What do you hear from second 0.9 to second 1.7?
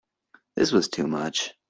much.